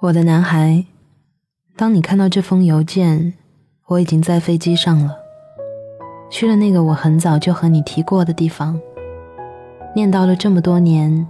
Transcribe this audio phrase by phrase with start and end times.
[0.00, 0.84] 我的男孩，
[1.76, 3.34] 当你看到这封邮件，
[3.88, 5.16] 我已经在飞机上了，
[6.30, 8.80] 去了那个我很早就和你提过的地方。
[9.96, 11.26] 念叨了这么多年，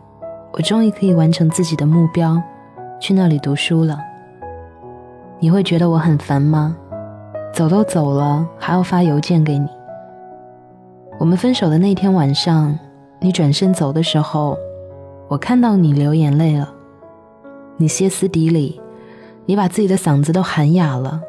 [0.53, 2.39] 我终于可以完成自己的目标，
[3.01, 3.99] 去那里读书了。
[5.39, 6.77] 你会觉得我很烦吗？
[7.55, 9.67] 走都走了，还要发邮件给你。
[11.19, 12.79] 我们分手的那天晚上，
[13.19, 14.59] 你转身走的时候，
[15.27, 16.75] 我看到你流眼泪了。
[17.81, 18.81] 你歇斯底里，
[19.47, 21.23] 你把自己的嗓子都喊哑了。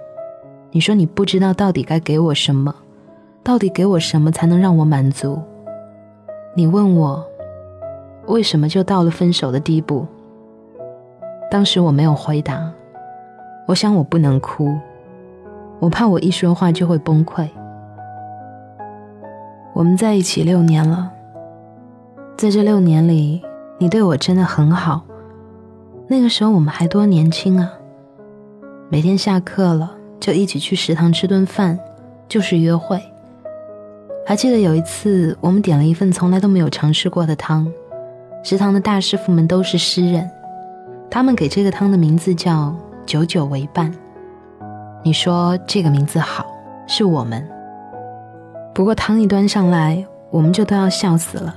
[0.72, 2.74] 你说你不知道到底该给我什么，
[3.44, 5.40] 到底给我什么才能让我满足？
[6.56, 7.24] 你问我，
[8.26, 10.08] 为什么就到了分手的地步？
[11.52, 12.72] 当时我没有回答，
[13.68, 14.76] 我想我不能哭，
[15.78, 17.48] 我怕我一说话就会崩溃。
[19.74, 21.12] 我们在一起六年了，
[22.36, 23.44] 在这六年里，
[23.78, 25.04] 你对我真的很好。
[26.12, 27.72] 那个时候我们还多年轻啊！
[28.90, 31.78] 每天下课了就一起去食堂吃顿饭，
[32.28, 33.00] 就是约会。
[34.26, 37.72] 还记得有一次，我们点了一份从来都没有尝试过的汤，
[38.44, 40.28] 食堂的大师傅们都是诗人，
[41.12, 43.94] 他们给这个汤的名字叫“久久为伴”。
[45.06, 46.44] 你说这个名字好，
[46.88, 47.48] 是我们。
[48.74, 51.56] 不过汤一端上来，我们就都要笑死了，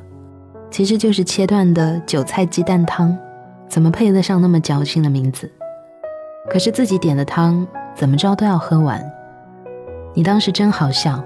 [0.71, 3.17] 其实就是切断的韭菜鸡蛋汤。
[3.73, 5.51] 怎么配得上那么矫情的名字？
[6.51, 9.03] 可是自己点的汤，怎么着都要喝完。
[10.13, 11.25] 你当时真好笑，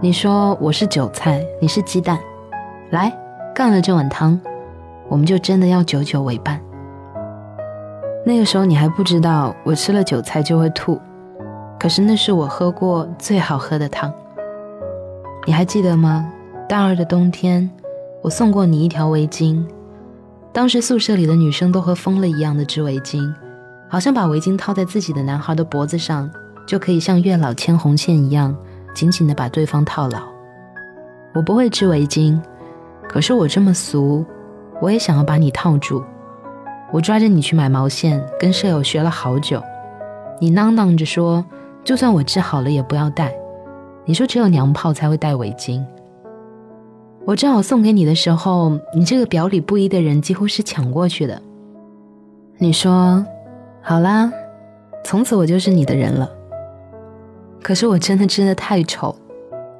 [0.00, 2.18] 你说我是韭菜，你是鸡蛋，
[2.90, 3.16] 来
[3.54, 4.40] 干了这碗汤，
[5.08, 6.60] 我们就真的要久久为伴。
[8.26, 11.00] 那个时候你还不知道我吃了韭菜就会吐，
[11.78, 14.12] 可是那是我喝过最好喝的汤。
[15.46, 16.32] 你还记得吗？
[16.68, 17.70] 大二的冬天，
[18.22, 19.64] 我送过你一条围巾。
[20.52, 23.32] 当时宿舍里的女生都和疯了一样的织围巾，
[23.88, 26.28] 好像把围巾套在自己的男孩的脖子上，
[26.66, 28.54] 就可以像月老牵红线一样，
[28.92, 30.20] 紧紧的把对方套牢。
[31.32, 32.40] 我不会织围巾，
[33.08, 34.26] 可是我这么俗，
[34.80, 36.02] 我也想要把你套住。
[36.92, 39.62] 我抓着你去买毛线，跟舍友学了好久。
[40.40, 41.44] 你囔囔着说，
[41.84, 43.32] 就算我织好了也不要戴。
[44.04, 45.84] 你说只有娘炮才会戴围巾。
[47.26, 51.40] 我正好送给你的时候，你这个表里不一的人几乎是抢过去的。
[52.58, 53.24] 你说
[53.82, 54.32] ：“好啦，
[55.04, 56.28] 从此我就是你的人了。”
[57.62, 59.14] 可是我真的织的太丑，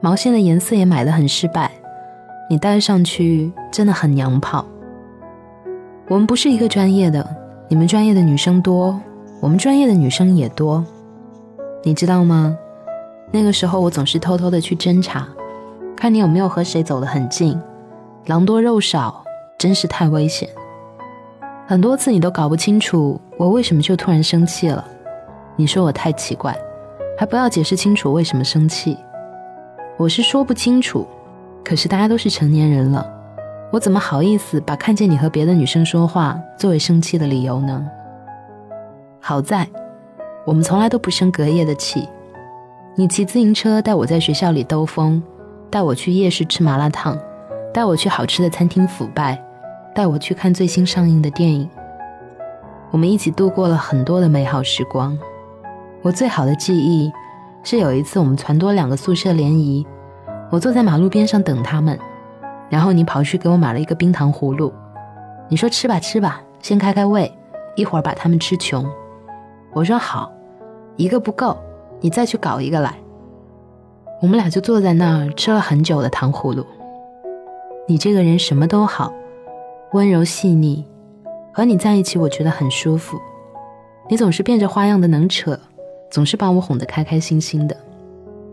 [0.01, 1.71] 毛线的颜色也买的很失败，
[2.49, 4.65] 你戴上去真的很娘炮。
[6.09, 7.27] 我们不是一个专业的，
[7.69, 9.01] 你们专业的女生多，
[9.41, 10.85] 我们专业的女生也多，
[11.83, 12.57] 你知道吗？
[13.33, 15.27] 那个时候我总是偷偷的去侦查。
[16.01, 17.61] 看你有没有和谁走得很近，
[18.25, 19.23] 狼多肉少，
[19.59, 20.49] 真是太危险。
[21.67, 24.83] 很多次你都搞不清楚我为什么就突然生气了，
[25.57, 26.57] 你说我太奇怪，
[27.19, 28.97] 还不要解释清楚为什么生气。
[29.99, 31.07] 我是说不清楚，
[31.63, 33.07] 可是大家都是成年人了，
[33.71, 37.87] 我怎么好意思把看见你和别的女生说话作为生气的理由呢？
[39.21, 39.69] 好在，
[40.47, 42.09] 我们从来都不生隔夜的气。
[42.95, 45.23] 你骑自行车带我在学校里兜风。
[45.71, 47.17] 带我去夜市吃麻辣烫，
[47.73, 49.41] 带我去好吃的餐厅腐败，
[49.95, 51.71] 带我去看最新上映的电影。
[52.91, 55.17] 我们一起度过了很多的美好时光。
[56.03, 57.13] 我最好的记忆
[57.63, 59.87] 是有一次我们攒多两个宿舍联谊，
[60.51, 61.97] 我坐在马路边上等他们，
[62.69, 64.73] 然后你跑去给我买了一个冰糖葫芦，
[65.49, 67.33] 你说吃吧吃吧，先开开胃，
[67.77, 68.85] 一会儿把他们吃穷。
[69.73, 70.33] 我说好，
[70.97, 71.57] 一个不够，
[72.01, 72.93] 你再去搞一个来。
[74.21, 76.67] 我们俩就坐在那儿吃了很久的糖葫芦。
[77.89, 79.11] 你这个人什么都好，
[79.93, 80.85] 温柔细腻，
[81.53, 83.19] 和你在一起我觉得很舒服。
[84.11, 85.59] 你总是变着花样的能扯，
[86.11, 87.75] 总是把我哄得开开心心的。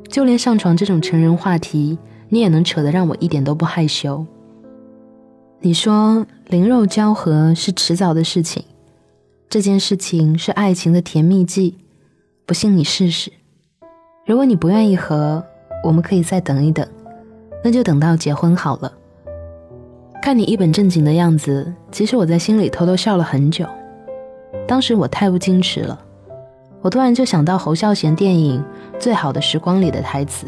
[0.08, 2.00] 就连上床这种成人话题，
[2.30, 4.26] 你也能扯得让我一点都不害羞。
[5.60, 8.64] 你说灵肉交合是迟早的事情，
[9.50, 11.78] 这件事情是爱情的甜蜜剂，
[12.46, 13.34] 不信你试试。
[14.26, 15.44] 如果你不愿意和。
[15.84, 16.86] 我们可以再等一等，
[17.64, 18.92] 那就等到结婚好了。
[20.22, 23.66] 看你一本正经的样子，其实我在心里偷偷笑了很久。
[24.68, 25.98] 当时我太不矜持了，
[26.82, 28.62] 我突然就想到侯孝贤电影
[29.00, 30.48] 《最好的时光》里的台词：“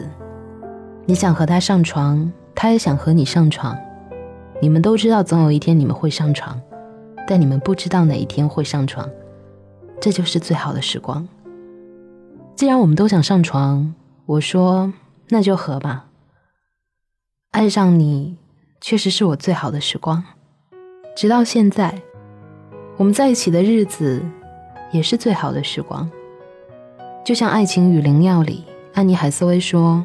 [1.06, 3.78] 你想和他上床，他也想和你上床。
[4.60, 6.60] 你们都知道总有一天你们会上床，
[7.26, 9.08] 但你们不知道哪一天会上床。
[10.02, 11.26] 这就是最好的时光。
[12.56, 13.94] 既然我们都想上床，
[14.26, 14.92] 我说。”
[15.30, 16.06] 那就和吧。
[17.52, 18.38] 爱上你，
[18.82, 20.24] 确实是我最好的时光。
[21.16, 22.02] 直到现在，
[22.98, 24.24] 我们在一起的日子，
[24.92, 26.10] 也是最好的时光。
[27.26, 30.04] 就像《爱情与灵药》里，安妮海瑟薇说：“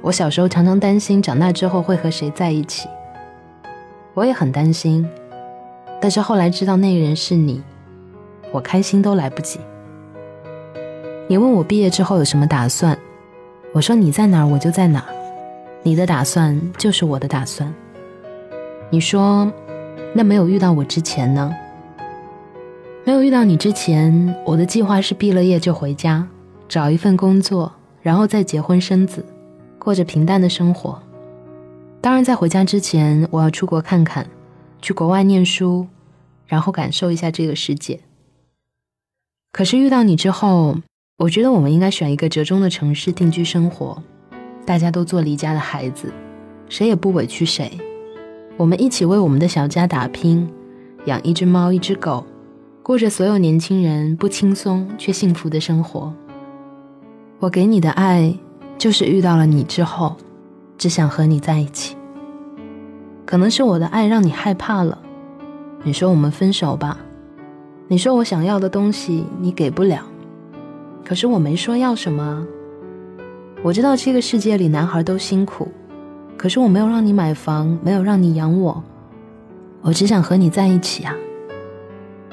[0.00, 2.88] 我小时候常常担心长大之后会和谁在一起。”
[4.14, 5.06] 我也很担心，
[6.00, 7.62] 但是后来知道那个人是你，
[8.52, 9.60] 我开心都来不及。
[11.28, 12.98] 你问我毕业之后有什么打算，
[13.72, 15.14] 我说你在哪儿我就在哪儿，
[15.82, 17.72] 你的打算就是我的打算。
[18.90, 19.50] 你说，
[20.14, 21.54] 那没有遇到我之前呢？
[23.04, 26.26] 没有遇到你之前，我的计划是毕了业就回家，
[26.68, 29.24] 找一份工作，然后再结婚生子，
[29.78, 31.00] 过着平淡的生活。
[32.00, 34.26] 当然，在回家之前，我要出国看看，
[34.80, 35.86] 去国外念书，
[36.46, 38.00] 然后感受一下这个世界。
[39.52, 40.76] 可是遇到你之后，
[41.18, 44.02] 我觉得我们应该选一个折中的城市定居生活，
[44.66, 46.12] 大家都做离家的孩子，
[46.68, 47.72] 谁也不委屈谁。
[48.58, 50.46] 我们一起为我们的小家打拼，
[51.06, 52.26] 养一只猫，一只狗，
[52.82, 56.12] 过着所有年轻人不轻松却幸福的生活。
[57.38, 58.34] 我给你的爱，
[58.76, 60.16] 就是遇到了你之后，
[60.76, 61.96] 只想和你在一起。
[63.24, 64.98] 可能是我的爱让你害怕了，
[65.82, 66.98] 你说我们分手吧。
[67.88, 70.02] 你说我想要的东西你给不了，
[71.06, 72.44] 可是我没说要什么。
[73.62, 75.68] 我知道这个世界里男孩都辛苦。
[76.36, 78.82] 可是我没有让你买房，没有让你养我，
[79.82, 81.14] 我只想和你在一起啊。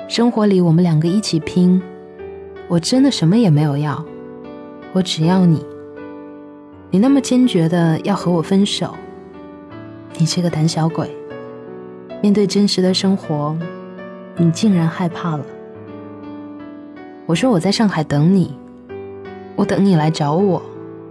[0.10, 1.80] 生活里我们两个一起拼，
[2.68, 4.04] 我真的什么也没有要，
[4.92, 5.64] 我只要你。
[6.90, 8.96] 你那么坚决的要和我分手，
[10.18, 11.16] 你这个胆小鬼。
[12.24, 13.56] 面对真实的生活，
[14.36, 15.46] 你竟然害怕了。
[17.28, 18.54] 我说我在上海等你，
[19.56, 20.62] 我等你来找我，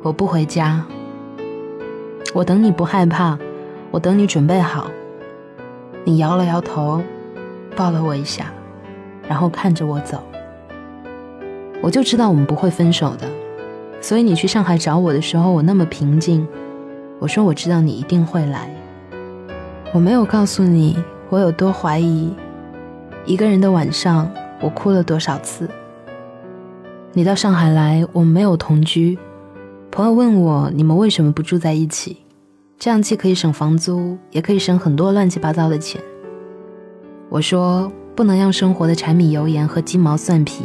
[0.03, 0.85] 我不回家。
[2.35, 3.39] 我等你不害怕，
[3.91, 4.91] 我等你准备好。
[6.05, 7.01] 你摇了摇头，
[7.77, 8.53] 抱了我一下，
[9.29, 10.21] 然后看着我走。
[11.81, 13.29] 我就知道我们不会分手的，
[14.01, 16.47] 所以你去上海找我的时候，我那么平静。
[17.21, 18.69] 我说我知道你一定会来。
[19.93, 20.97] 我没有告诉你
[21.29, 22.35] 我有多怀疑。
[23.25, 24.29] 一个人的晚上，
[24.61, 25.69] 我哭了多少次。
[27.15, 29.19] 你到上海来，我们没有同居。
[29.91, 32.17] 朋友问我，你们为什么不住在一起？
[32.79, 36.01] 这样既可以省房租，也可以省很多乱七八糟的钱。
[37.29, 40.65] 我说不能让生活的柴米油盐和鸡毛蒜皮，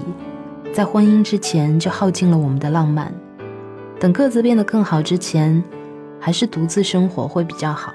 [0.71, 3.13] 在婚姻之前就耗尽了我们的浪漫。
[3.99, 5.61] 等各自变得更好之前，
[6.17, 7.91] 还是独自生活会比较好。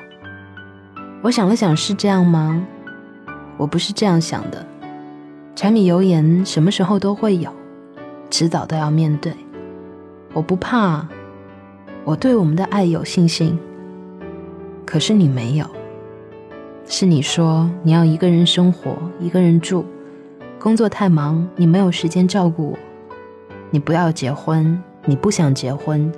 [1.23, 2.63] 我想了想，是这样吗？
[3.57, 4.67] 我不是这样想的。
[5.57, 7.51] 柴米油盐什么时候都会有，
[8.33, 9.31] 迟早都要面对。
[10.33, 11.07] 我不怕，
[12.03, 13.59] 我对我们的爱有信心。
[14.87, 15.67] 可是你没有，
[16.87, 19.85] 是你说你要一个人生活，一个人住，
[20.59, 22.79] 工作太忙，你没有时间照顾我。
[23.69, 26.11] 你不要结婚，你不想结婚，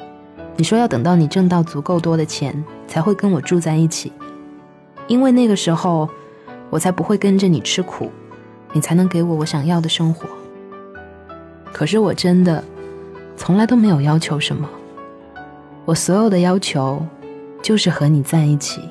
[0.57, 4.13] 你说要等到你挣到足够多的钱才会跟我住在一起，
[5.09, 6.09] 因为那个时候
[6.71, 8.09] 我才不会跟着你吃苦，
[8.73, 10.29] 你才能给我我想要的生活。
[11.75, 12.65] 可是我真的
[13.37, 14.67] 从来都没有要求什么，
[15.85, 17.07] 我所有的要求。
[17.65, 18.83] 就是和你在一起。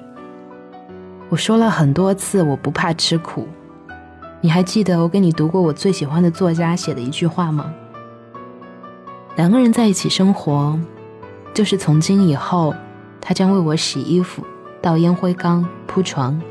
[1.30, 3.48] 我说了很多次，我不怕吃苦。
[4.42, 7.72] 你还记得我给你读过我最喜欢的作家写的一句话吗？
[9.36, 10.76] 两个人在一起生活，
[11.54, 12.74] 就是从今以后，
[13.22, 14.44] 他将为我洗衣服、
[14.82, 16.42] 倒烟灰缸、铺床，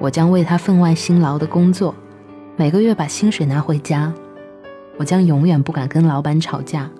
[0.00, 1.94] 我将为他分外辛劳的工作，
[2.56, 4.12] 每个月把薪水拿回家。
[4.96, 6.90] 我将永远不敢跟老板吵架。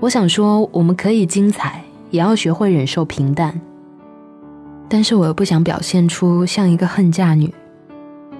[0.00, 1.82] 我想说，我们可以精彩。
[2.12, 3.60] 也要学会忍受平淡，
[4.88, 7.52] 但是我又不想表现出像一个恨嫁女。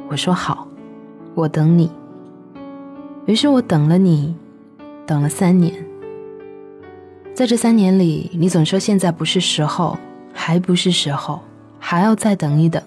[0.08, 0.68] 我说好，
[1.34, 1.90] 我等你。
[3.26, 4.36] 于是我等了你，
[5.04, 5.74] 等了三年。
[7.34, 9.98] 在这三年里，你总说现在不是时候，
[10.32, 11.40] 还不是时候，
[11.80, 12.80] 还要再等一等。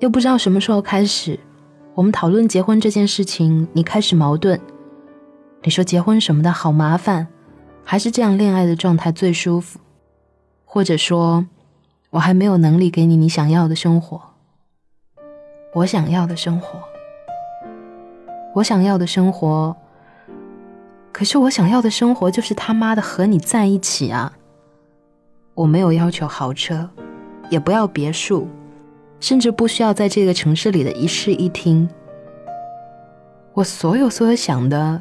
[0.00, 1.38] 又不知道什么时候开始，
[1.94, 4.60] 我们讨论结婚这件事情，你开始矛盾。
[5.62, 7.28] 你说结婚什么的好麻烦。
[7.84, 9.78] 还是这样，恋爱的状态最舒服，
[10.64, 11.46] 或者说，
[12.10, 14.20] 我还没有能力给你你想要的生活。
[15.74, 16.78] 我想要的生活，
[18.54, 19.76] 我想要的生活。
[21.12, 24.32] 可是我想要的生活就是他妈的和你在一起啊！
[25.52, 26.88] 我没有要求豪车，
[27.50, 28.48] 也不要别墅，
[29.24, 31.88] 甚至不需要在这个城市里的一室一厅。
[33.54, 35.00] 我所有所有想的。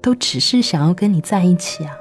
[0.00, 1.94] 都只是想要跟你在一起啊！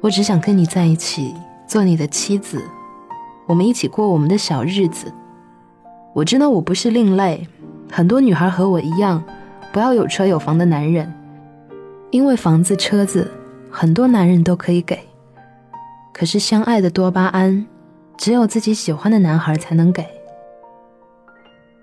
[0.00, 1.34] 我只想跟你在一起，
[1.66, 2.64] 做你的妻子，
[3.46, 5.12] 我们一起过我们的小日子。
[6.14, 7.46] 我知道我不是另类，
[7.92, 9.22] 很多女孩和我一样，
[9.70, 11.12] 不要有车有房的男人，
[12.10, 13.30] 因为房子、车子，
[13.70, 14.98] 很多男人都可以给。
[16.14, 17.66] 可是相爱的多巴胺，
[18.18, 20.04] 只有自己喜欢的男孩才能给。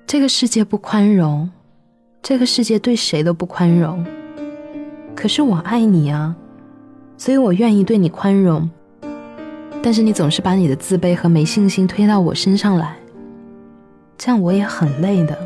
[0.06, 1.50] 这个世界不宽容，
[2.22, 4.06] 这个世界对谁都不宽容。
[5.16, 6.36] 可是我爱你啊，
[7.18, 8.70] 所以我愿意对你宽容。
[9.82, 12.98] 但是你总是把你的自卑和没信心推到我身上来，
[14.18, 15.38] 这样我也很累的。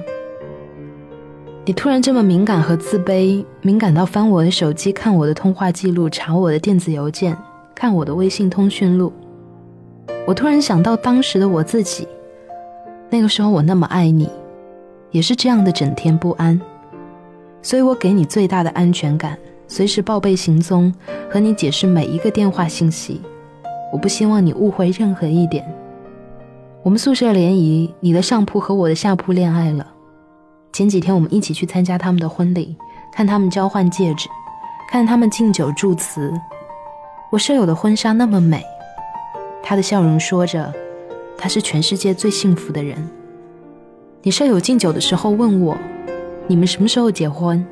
[1.66, 7.38] 你突然这么敏感和自卑，敏感到翻我的手机看我的通话记录，查我的电子邮件，
[7.76, 9.14] 看我的微信通讯录。
[10.30, 12.08] 我突然想到当时的我自己，
[13.10, 14.30] 那个时候我那么爱你，
[15.10, 16.62] 也是这样的整天不安。
[17.64, 19.36] 所以我给你最大的安全感，
[19.68, 20.94] 随时报备行踪，
[21.32, 23.20] 和你解释每一个电话信息。
[23.92, 25.66] 我不希望你误会任何一点。
[26.84, 29.88] 我们宿舍联谊，你的上铺和我的下铺恋爱了。
[30.72, 32.78] 前几天我们一起去参加他们的婚礼，
[33.12, 34.30] 看他们交换戒指，
[34.92, 36.32] 看他们敬酒祝词。
[37.32, 38.64] 我舍友的婚纱那么美，
[39.62, 40.74] 他的笑容说着，
[41.38, 42.98] 他是全世界最幸福的人。
[44.22, 45.78] 你舍友敬酒的时候问我，
[46.48, 47.66] 你们什么时候结婚？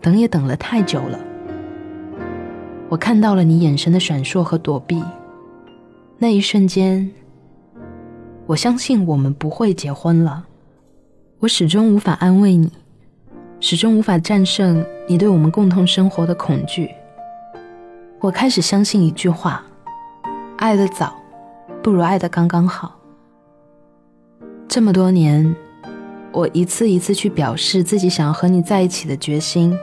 [0.00, 1.18] 等也等了太久了。
[2.88, 5.02] 我看到了你眼神的闪烁和躲避。
[6.18, 7.10] 那一瞬间，
[8.46, 10.46] 我相信我们不会结婚了。
[11.40, 12.72] 我始终无法安慰你，
[13.60, 16.90] 始终无法战胜你对我们共同生活的恐惧。
[18.20, 19.64] 我开始相信一句话：
[20.58, 21.14] 爱得早，
[21.84, 22.96] 不如爱得刚刚好。
[24.66, 25.54] 这么多年，
[26.32, 29.78] 我一次一次去表示自己想要和你在一起的决心，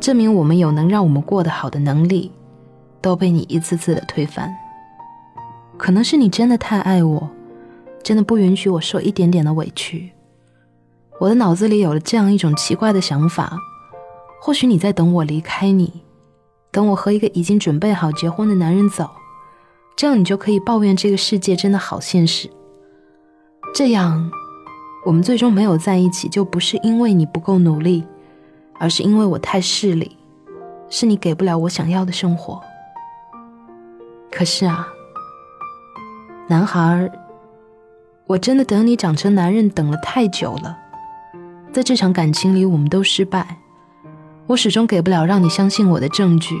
[0.00, 2.32] 证明我们有能让我们过得好的能力，
[3.02, 4.50] 都被你一次次的推翻。
[5.76, 7.28] 可能是你真的太爱我，
[8.02, 10.12] 真的不允许我受一点点的委屈。
[11.20, 13.58] 我的脑子里有了这样一种奇怪的想法：
[14.40, 16.00] 或许你在等我离开你，
[16.70, 19.10] 等我和一个已经准备好结婚的男人走，
[19.96, 22.50] 这样你就可以抱怨这个世界真的好现实。
[23.74, 24.30] 这样，
[25.06, 28.04] 我们最终没有在一起，就不是因为你不够努力，
[28.78, 30.16] 而是因为我太势利，
[30.90, 32.60] 是你给不了我想要的生活。
[34.30, 34.86] 可是啊。
[36.48, 37.10] 男孩，
[38.28, 40.78] 我真的等你长成男人等了太久了，
[41.72, 43.58] 在这场感情里，我们都失败。
[44.46, 46.56] 我始终给不了让你相信我的证据，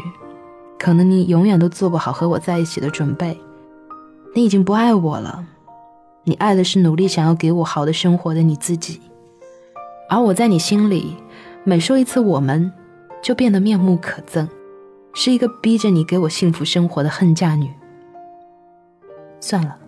[0.78, 3.38] 可能你永远都做不好和我在一起的准备。
[4.34, 5.46] 你已经不爱我了，
[6.24, 9.00] 你爱的是努力想要给我好的生活的你自己，
[10.08, 11.16] 而我在你心里，
[11.64, 12.70] 每说一次我们，
[13.22, 14.46] 就变得面目可憎，
[15.14, 17.70] 是一个逼着你给我幸福生活的恨嫁女。
[19.40, 19.78] 算了，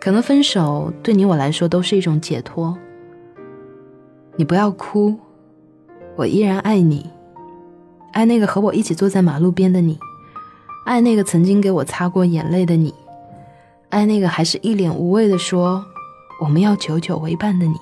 [0.00, 2.76] 可能分手对你我来说都是一种解脱。
[4.36, 5.14] 你不要哭，
[6.14, 7.10] 我依然爱你，
[8.16, 9.98] 爱那个和我一起坐在马路边的你，
[10.86, 12.94] 爱那个曾经给我擦过眼泪的你，
[13.90, 15.84] 爱那个还是一脸无畏的说
[16.40, 17.74] 我们要久久为伴的你。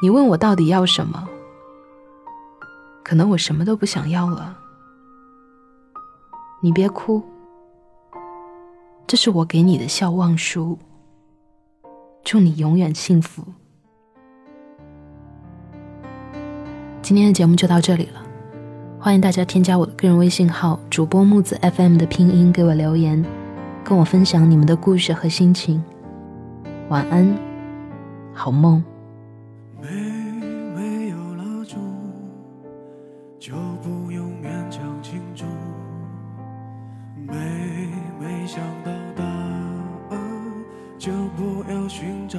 [0.00, 1.28] 你问我到底要什么？
[3.02, 4.56] 可能我什么都不想要了。
[6.60, 7.20] 你别哭。
[9.04, 10.78] 这是我给你的笑忘书，
[12.22, 13.42] 祝你永远幸福。
[17.02, 18.22] 今天的节目就到这里了，
[19.00, 23.22] 欢迎大家添加我的个人微信号“主播木子 FM” 的拼音给我留言，
[23.82, 25.82] 跟我分享你们的故事和心情。
[26.88, 27.36] 晚安，
[28.32, 28.82] 好梦。
[40.98, 42.38] 就不要寻找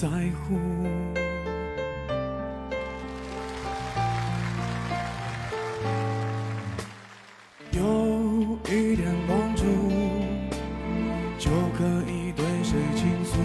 [0.00, 0.56] 在乎。
[7.70, 7.82] 有
[8.64, 9.62] 一点帮助
[11.38, 13.36] 就可以对谁倾诉。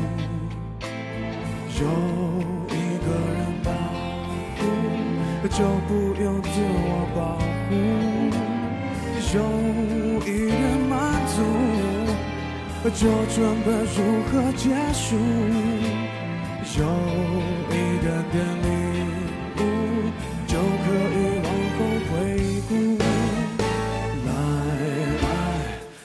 [1.77, 1.83] 有
[2.69, 3.69] 一个人保
[4.55, 4.61] 护
[5.49, 5.59] 就
[5.89, 7.19] 不用自我保
[7.67, 7.75] 护。
[9.35, 9.37] 有
[10.21, 10.95] 一点满
[11.27, 11.35] 足
[12.91, 13.99] 就准备如
[14.31, 15.74] 何结束。
[16.77, 16.83] 有
[17.69, 18.67] 一点点领
[19.55, 19.59] 悟，
[20.45, 21.79] 就可以往后
[22.09, 22.13] 回
[22.67, 22.71] 顾。
[24.25, 24.29] 来
[25.21, 25.25] 来，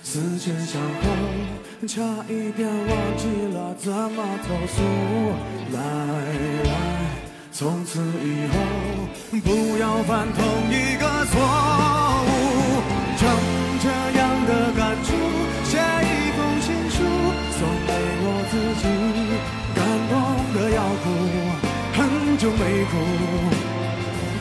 [0.04, 1.04] 思前想后，
[1.88, 1.98] 差
[2.28, 3.22] 一点忘记
[3.52, 4.76] 了怎么投诉。
[5.72, 5.78] 来
[6.64, 6.70] 来。
[7.52, 8.54] 从此以后，
[9.42, 10.38] 不要犯同
[10.70, 11.34] 一个错
[22.40, 22.56] 就没
[22.86, 22.96] 哭，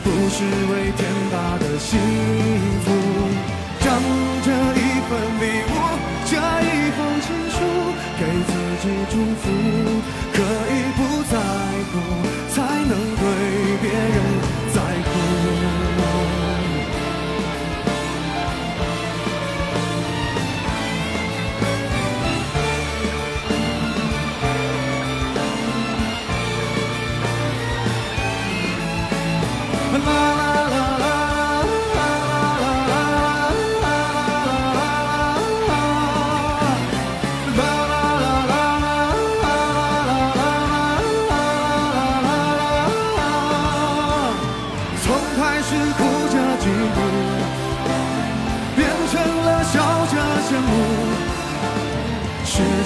[0.02, 1.98] 不是为天大的幸
[2.80, 2.86] 福。
[3.84, 3.88] 让
[4.42, 5.70] 这一份礼物，
[6.24, 7.56] 这一封情书，
[8.18, 9.44] 给自己祝福，
[10.32, 11.36] 可以不在
[11.92, 12.29] 乎。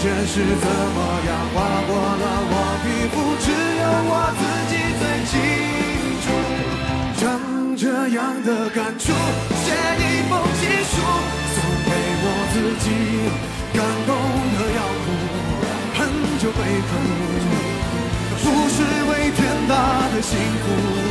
[0.00, 5.33] 现实怎么样划过了我皮肤，只有我自己最清
[6.25, 6.26] 楚。
[7.16, 7.23] 将
[7.76, 7.83] 这
[8.14, 9.04] 样的感触
[9.64, 9.66] 写
[9.99, 10.95] 一封情书，
[11.54, 11.56] 送
[11.87, 11.91] 给
[12.23, 12.87] 我自己，
[13.73, 14.10] 感动
[14.54, 15.06] 的要哭，
[15.95, 15.99] 很
[16.39, 16.93] 久没哭，
[18.43, 18.76] 不是
[19.10, 19.73] 为天大
[20.15, 20.32] 的幸
[20.65, 21.03] 福。